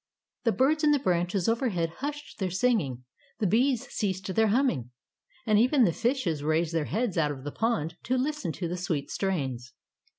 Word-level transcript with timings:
The 0.45 0.51
birds 0.51 0.83
in 0.83 0.89
the 0.89 0.97
branches 0.97 1.47
overhead 1.47 1.91
hushed 1.99 2.39
their 2.39 2.49
singing; 2.49 3.03
the 3.37 3.45
bees 3.45 3.87
ceased 3.91 4.33
their 4.33 4.47
humming, 4.47 4.89
and 5.45 5.59
even 5.59 5.83
the 5.83 5.93
fishes 5.93 6.43
raised 6.43 6.73
their 6.73 6.85
heads 6.85 7.19
out 7.19 7.29
of 7.29 7.43
the 7.43 7.51
pond 7.51 7.97
to 8.05 8.17
listen 8.17 8.51
to 8.53 8.67
the 8.67 8.77
sweet 8.77 9.11
strains. 9.11 9.73